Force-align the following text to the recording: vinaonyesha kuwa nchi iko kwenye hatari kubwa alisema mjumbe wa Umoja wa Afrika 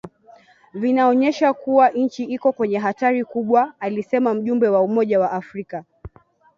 vinaonyesha 0.73 1.53
kuwa 1.53 1.89
nchi 1.89 2.23
iko 2.23 2.51
kwenye 2.51 2.77
hatari 2.77 3.23
kubwa 3.25 3.73
alisema 3.79 4.33
mjumbe 4.33 4.67
wa 4.67 4.81
Umoja 4.81 5.19
wa 5.19 5.31
Afrika 5.31 5.83